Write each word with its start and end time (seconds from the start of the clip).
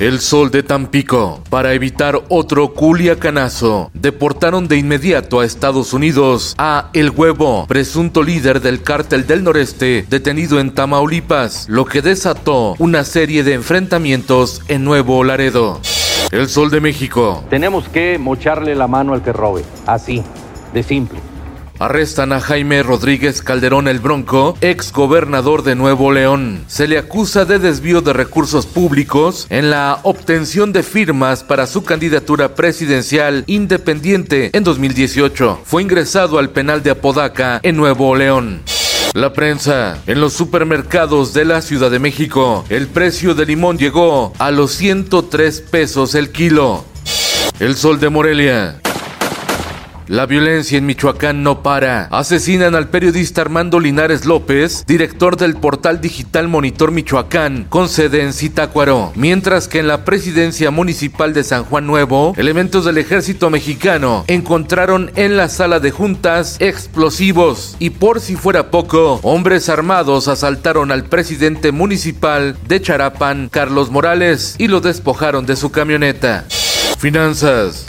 El 0.00 0.18
Sol 0.18 0.50
de 0.50 0.64
Tampico. 0.64 1.40
Para 1.50 1.72
evitar 1.72 2.20
otro 2.28 2.74
culiacanazo, 2.74 3.92
deportaron 3.94 4.66
de 4.66 4.76
inmediato 4.76 5.38
a 5.38 5.44
Estados 5.44 5.92
Unidos 5.92 6.56
a 6.58 6.90
El 6.94 7.10
Huevo, 7.10 7.66
presunto 7.68 8.24
líder 8.24 8.60
del 8.60 8.82
cártel 8.82 9.24
del 9.24 9.44
noreste, 9.44 10.04
detenido 10.10 10.58
en 10.58 10.74
Tamaulipas, 10.74 11.68
lo 11.68 11.84
que 11.84 12.02
desató 12.02 12.74
una 12.80 13.04
serie 13.04 13.44
de 13.44 13.54
enfrentamientos 13.54 14.62
en 14.66 14.82
Nuevo 14.82 15.22
Laredo. 15.22 15.80
El 16.32 16.48
Sol 16.48 16.72
de 16.72 16.80
México. 16.80 17.44
Tenemos 17.48 17.88
que 17.88 18.18
mocharle 18.18 18.74
la 18.74 18.88
mano 18.88 19.14
al 19.14 19.22
que 19.22 19.32
robe. 19.32 19.62
Así, 19.86 20.24
de 20.72 20.82
simple. 20.82 21.20
Arrestan 21.84 22.32
a 22.32 22.40
Jaime 22.40 22.82
Rodríguez 22.82 23.42
Calderón 23.42 23.88
el 23.88 23.98
Bronco, 23.98 24.56
ex 24.62 24.90
gobernador 24.90 25.62
de 25.62 25.74
Nuevo 25.74 26.12
León. 26.12 26.64
Se 26.66 26.88
le 26.88 26.96
acusa 26.96 27.44
de 27.44 27.58
desvío 27.58 28.00
de 28.00 28.14
recursos 28.14 28.64
públicos 28.64 29.46
en 29.50 29.68
la 29.68 30.00
obtención 30.02 30.72
de 30.72 30.82
firmas 30.82 31.44
para 31.44 31.66
su 31.66 31.84
candidatura 31.84 32.54
presidencial 32.54 33.44
independiente 33.48 34.48
en 34.54 34.64
2018. 34.64 35.60
Fue 35.62 35.82
ingresado 35.82 36.38
al 36.38 36.48
penal 36.48 36.82
de 36.82 36.92
Apodaca 36.92 37.60
en 37.62 37.76
Nuevo 37.76 38.16
León. 38.16 38.62
La 39.12 39.34
prensa. 39.34 40.02
En 40.06 40.22
los 40.22 40.32
supermercados 40.32 41.34
de 41.34 41.44
la 41.44 41.60
Ciudad 41.60 41.90
de 41.90 41.98
México, 41.98 42.64
el 42.70 42.86
precio 42.86 43.34
del 43.34 43.48
limón 43.48 43.76
llegó 43.76 44.32
a 44.38 44.50
los 44.50 44.72
103 44.72 45.60
pesos 45.60 46.14
el 46.14 46.30
kilo. 46.30 46.82
El 47.60 47.76
sol 47.76 48.00
de 48.00 48.08
Morelia. 48.08 48.80
La 50.06 50.26
violencia 50.26 50.76
en 50.76 50.84
Michoacán 50.84 51.42
no 51.42 51.62
para. 51.62 52.08
Asesinan 52.10 52.74
al 52.74 52.88
periodista 52.88 53.40
Armando 53.40 53.80
Linares 53.80 54.26
López, 54.26 54.84
director 54.86 55.38
del 55.38 55.56
portal 55.56 56.02
digital 56.02 56.46
Monitor 56.46 56.90
Michoacán, 56.90 57.64
con 57.70 57.88
sede 57.88 58.22
en 58.22 58.34
Zitácuaro. 58.34 59.12
Mientras 59.14 59.66
que 59.66 59.78
en 59.78 59.88
la 59.88 60.04
presidencia 60.04 60.70
municipal 60.70 61.32
de 61.32 61.42
San 61.42 61.64
Juan 61.64 61.86
Nuevo, 61.86 62.34
elementos 62.36 62.84
del 62.84 62.98
ejército 62.98 63.48
mexicano 63.48 64.24
encontraron 64.26 65.10
en 65.16 65.38
la 65.38 65.48
sala 65.48 65.80
de 65.80 65.90
juntas 65.90 66.56
explosivos. 66.60 67.76
Y 67.78 67.90
por 67.90 68.20
si 68.20 68.36
fuera 68.36 68.70
poco, 68.70 69.20
hombres 69.22 69.70
armados 69.70 70.28
asaltaron 70.28 70.92
al 70.92 71.04
presidente 71.04 71.72
municipal 71.72 72.58
de 72.68 72.82
Charapan, 72.82 73.48
Carlos 73.48 73.90
Morales, 73.90 74.56
y 74.58 74.68
lo 74.68 74.80
despojaron 74.80 75.46
de 75.46 75.56
su 75.56 75.70
camioneta. 75.70 76.44
Finanzas. 76.98 77.86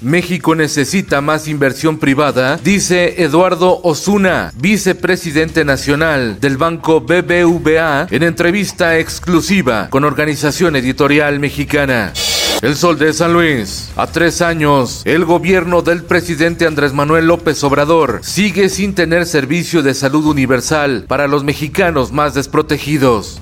México 0.00 0.54
necesita 0.54 1.20
más 1.20 1.48
inversión 1.48 1.98
privada, 1.98 2.58
dice 2.62 3.22
Eduardo 3.22 3.80
Osuna, 3.82 4.52
vicepresidente 4.56 5.64
nacional 5.64 6.38
del 6.40 6.56
banco 6.56 7.00
BBVA, 7.00 8.06
en 8.10 8.22
entrevista 8.22 8.98
exclusiva 8.98 9.88
con 9.90 10.04
Organización 10.04 10.76
Editorial 10.76 11.40
Mexicana. 11.40 12.12
El 12.60 12.74
Sol 12.74 12.98
de 12.98 13.12
San 13.12 13.32
Luis. 13.32 13.90
A 13.96 14.08
tres 14.08 14.42
años, 14.42 15.02
el 15.04 15.24
gobierno 15.24 15.82
del 15.82 16.02
presidente 16.02 16.66
Andrés 16.66 16.92
Manuel 16.92 17.26
López 17.26 17.62
Obrador 17.62 18.18
sigue 18.22 18.68
sin 18.68 18.94
tener 18.94 19.26
servicio 19.26 19.82
de 19.82 19.94
salud 19.94 20.26
universal 20.26 21.04
para 21.06 21.28
los 21.28 21.44
mexicanos 21.44 22.10
más 22.10 22.34
desprotegidos. 22.34 23.38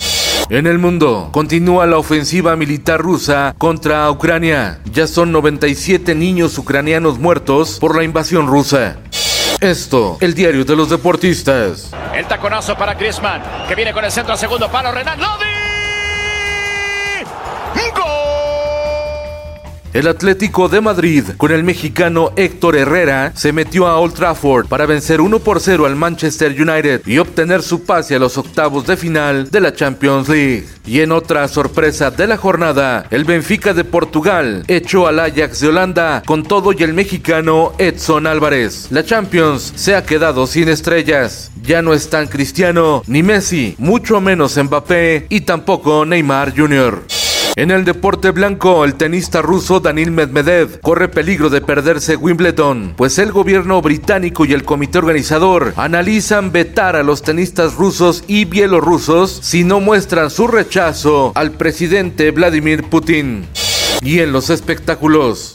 En 0.49 0.69
el 0.69 0.79
mundo, 0.79 1.31
continúa 1.33 1.87
la 1.87 1.99
ofensiva 1.99 2.55
militar 2.55 3.01
rusa 3.01 3.53
contra 3.59 4.09
Ucrania. 4.13 4.79
Ya 4.93 5.09
son 5.09 5.33
97 5.33 6.15
niños 6.15 6.57
ucranianos 6.57 7.19
muertos 7.19 7.79
por 7.81 7.97
la 7.97 8.05
invasión 8.05 8.47
rusa. 8.47 8.97
Esto, 9.61 10.19
el 10.21 10.35
diario 10.35 10.65
de 10.65 10.77
los 10.77 10.89
deportistas. 10.89 11.91
El 12.15 12.27
taconazo 12.27 12.77
para 12.77 12.95
Griezmann, 12.95 13.43
que 13.67 13.75
viene 13.75 13.93
con 13.93 14.05
el 14.05 14.13
centro 14.13 14.35
a 14.35 14.37
segundo 14.37 14.71
palo. 14.71 14.93
Renan 14.93 15.19
Lodi. 15.19 15.56
El 19.97 20.09
Atlético 20.09 20.69
de 20.69 20.83
Madrid, 20.83 21.25
con 21.39 21.53
el 21.53 21.65
mexicano 21.65 22.31
Héctor 22.37 22.77
Herrera, 22.77 23.33
se 23.35 23.51
metió 23.55 23.87
a 23.87 23.99
Old 23.99 24.13
Trafford 24.13 24.67
para 24.67 24.85
vencer 24.85 25.23
1 25.23 25.39
por 25.39 25.59
0 25.59 25.87
al 25.87 25.97
Manchester 25.97 26.53
United 26.53 27.01
y 27.07 27.17
obtener 27.17 27.63
su 27.63 27.83
pase 27.85 28.15
a 28.15 28.19
los 28.19 28.37
octavos 28.37 28.87
de 28.87 28.99
final 28.99 29.51
de 29.51 29.59
la 29.59 29.73
Champions 29.73 30.29
League. 30.29 30.67
Y 30.85 31.01
en 31.01 31.13
otra 31.13 31.49
sorpresa 31.49 32.11
de 32.11 32.27
la 32.27 32.37
jornada, 32.37 33.07
el 33.09 33.25
Benfica 33.25 33.73
de 33.73 33.85
Portugal 33.85 34.65
echó 34.69 35.07
al 35.07 35.19
Ajax 35.19 35.61
de 35.61 35.69
Holanda 35.69 36.23
con 36.27 36.43
todo 36.43 36.75
y 36.75 36.83
el 36.83 36.93
mexicano 36.93 37.73
Edson 37.79 38.27
Álvarez. 38.27 38.89
La 38.91 39.03
Champions 39.03 39.73
se 39.77 39.95
ha 39.95 40.05
quedado 40.05 40.47
sin 40.47 40.69
estrellas. 40.69 41.51
Ya 41.63 41.81
no 41.81 41.95
están 41.95 42.27
Cristiano 42.27 43.03
ni 43.07 43.23
Messi, 43.23 43.75
mucho 43.79 44.21
menos 44.21 44.63
Mbappé 44.63 45.25
y 45.31 45.41
tampoco 45.41 46.05
Neymar 46.05 46.55
Jr. 46.55 47.26
En 47.59 47.71
el 47.71 47.87
deporte 47.87 48.33
blanco, 48.33 48.85
el 48.85 48.97
tenista 48.97 49.41
ruso 49.41 49.81
Danil 49.81 50.11
Medvedev 50.11 50.79
corre 50.83 51.09
peligro 51.09 51.49
de 51.49 51.63
perderse 51.63 52.15
Wimbledon, 52.15 52.93
pues 52.99 53.19
el 53.19 53.33
gobierno 53.33 53.81
británico 53.81 54.45
y 54.45 54.53
el 54.53 54.63
comité 54.63 54.99
organizador 54.99 55.73
analizan 55.77 56.53
vetar 56.53 56.97
a 56.97 57.03
los 57.03 57.23
tenistas 57.23 57.77
rusos 57.77 58.25
y 58.27 58.45
bielorrusos 58.45 59.39
si 59.43 59.65
no 59.65 59.81
muestran 59.81 60.29
su 60.29 60.49
rechazo 60.49 61.33
al 61.35 61.53
presidente 61.53 62.31
Vladimir 62.31 62.91
Putin. 62.91 63.47
Y 64.03 64.19
en 64.19 64.33
los 64.33 64.51
espectáculos. 64.51 65.55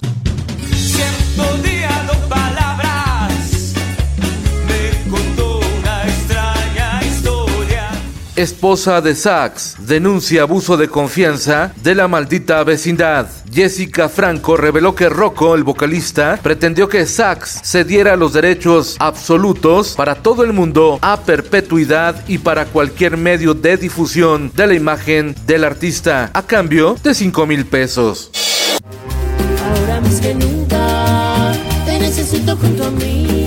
Esposa 8.41 9.01
de 9.01 9.13
Sachs 9.13 9.75
denuncia 9.77 10.41
abuso 10.41 10.75
de 10.75 10.87
confianza 10.87 11.71
de 11.83 11.93
la 11.93 12.07
maldita 12.07 12.63
vecindad. 12.63 13.27
Jessica 13.53 14.09
Franco 14.09 14.57
reveló 14.57 14.95
que 14.95 15.09
Rocco, 15.09 15.53
el 15.53 15.63
vocalista, 15.63 16.39
pretendió 16.41 16.89
que 16.89 17.05
Sachs 17.05 17.61
cediera 17.63 18.15
los 18.15 18.33
derechos 18.33 18.95
absolutos 18.97 19.93
para 19.95 20.15
todo 20.15 20.43
el 20.43 20.53
mundo 20.53 20.97
a 21.01 21.21
perpetuidad 21.21 22.27
y 22.27 22.39
para 22.39 22.65
cualquier 22.65 23.15
medio 23.15 23.53
de 23.53 23.77
difusión 23.77 24.51
de 24.55 24.65
la 24.65 24.73
imagen 24.73 25.35
del 25.45 25.63
artista 25.63 26.31
a 26.33 26.41
cambio 26.41 26.95
de 27.03 27.13
5 27.13 27.45
mil 27.45 27.65
pesos. 27.67 28.31
Ahora 29.63 30.01
más 30.01 30.19
que 30.19 30.33
nunca 30.33 31.51
te 31.85 31.99
necesito 31.99 32.57
junto 32.57 32.85
a 32.85 32.89
mí. 32.89 33.40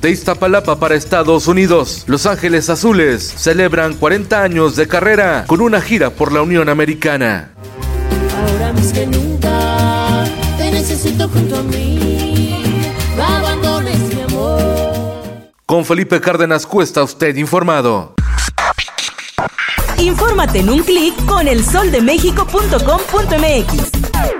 De 0.00 0.10
Iztapalapa 0.10 0.80
para 0.80 0.94
Estados 0.94 1.46
Unidos, 1.46 2.04
Los 2.06 2.24
Ángeles 2.24 2.70
Azules 2.70 3.22
celebran 3.22 3.92
40 3.94 4.42
años 4.42 4.74
de 4.74 4.88
carrera 4.88 5.44
con 5.46 5.60
una 5.60 5.82
gira 5.82 6.08
por 6.08 6.32
la 6.32 6.40
Unión 6.40 6.70
Americana. 6.70 7.50
Ahora 8.34 8.72
más 8.72 8.94
que 8.94 9.06
nunca 9.06 10.24
te 10.56 10.70
necesito 10.70 11.28
junto 11.28 11.56
a 11.56 11.62
mí. 11.64 12.94
No 13.14 13.24
abandones 13.24 13.98
mi 14.14 14.22
amor. 14.22 14.62
Con 15.66 15.84
Felipe 15.84 16.18
Cárdenas 16.18 16.66
Cuesta 16.66 17.02
usted 17.02 17.36
informado. 17.36 18.14
Infórmate 19.98 20.60
en 20.60 20.70
un 20.70 20.82
clic 20.82 21.14
con 21.26 21.46
elsoldemexico.com.mx. 21.46 24.39